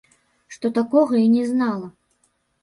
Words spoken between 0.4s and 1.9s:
Што такога і не знала!